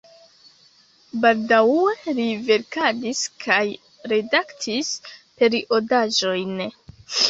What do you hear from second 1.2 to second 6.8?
Baldaŭe li verkadis kaj redaktis periodaĵojn.